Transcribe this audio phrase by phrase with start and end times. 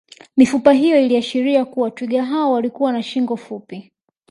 [0.37, 3.91] Mifupa hiyo iliashiria kuwa twiga hao walikuwa na shingo fupi